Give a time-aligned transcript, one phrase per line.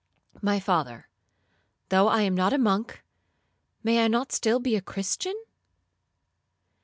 [0.41, 1.07] '—'My father,
[1.89, 3.03] though I am not a monk,
[3.83, 5.39] may I not still be a Christian?'